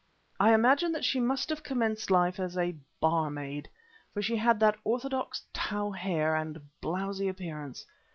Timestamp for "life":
2.09-2.39